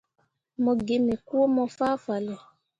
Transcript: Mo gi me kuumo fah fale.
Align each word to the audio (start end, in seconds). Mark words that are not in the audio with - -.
Mo 0.63 0.71
gi 0.85 0.97
me 1.05 1.15
kuumo 1.27 1.63
fah 1.75 1.95
fale. 2.03 2.35